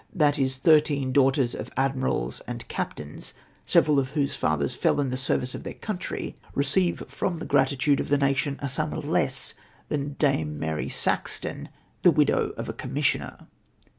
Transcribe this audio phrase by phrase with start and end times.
[0.15, 3.33] That is thirteen daughters of admirals and cap tains,
[3.67, 7.99] several of whose fathers fell in the service of their country, receive from the gratitude
[7.99, 9.53] of the nation a sum less
[9.89, 11.67] than Dame Mary Sa.vton,
[12.01, 13.45] the widovj of a corariiissioner.